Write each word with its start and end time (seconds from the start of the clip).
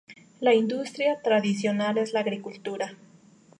La 0.39 0.55
industria 0.55 1.21
tradicional 1.21 1.99
es 1.99 2.11
la 2.11 2.21
agricultura. 2.21 2.95